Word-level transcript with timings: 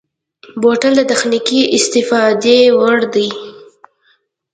بوتل 0.61 0.93
د 0.97 1.01
تخنیکي 1.11 1.61
استفادې 1.75 2.59
وړ 2.79 2.99
دی. 3.13 3.27